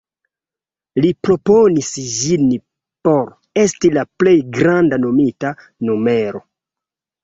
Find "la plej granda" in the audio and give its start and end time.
4.01-5.03